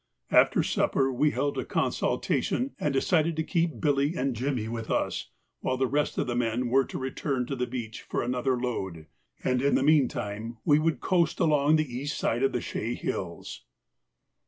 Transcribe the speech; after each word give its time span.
After 0.31 0.63
supper 0.63 1.11
we 1.13 1.29
held 1.29 1.59
a 1.59 1.63
consultation 1.63 2.71
and 2.79 2.91
decided 2.91 3.35
to 3.35 3.43
keep 3.43 3.79
Billy 3.79 4.15
and 4.15 4.35
Jimmy 4.35 4.67
with 4.67 4.89
us 4.89 5.29
while 5.59 5.77
the 5.77 5.85
rest 5.85 6.17
of 6.17 6.25
the 6.25 6.33
men 6.35 6.69
were 6.69 6.85
to 6.85 6.97
return 6.97 7.45
to 7.45 7.55
the 7.55 7.67
beach 7.67 8.01
for 8.01 8.23
another 8.23 8.59
load, 8.59 9.05
and 9.43 9.61
in 9.61 9.75
the 9.75 9.83
meantime 9.83 10.57
we 10.65 10.79
would 10.79 11.01
coast 11.01 11.39
along 11.39 11.75
the 11.75 11.85
east 11.95 12.17
side 12.17 12.41
of 12.41 12.51
the 12.51 12.61
Chaix 12.61 12.95
Hills. 12.99 13.63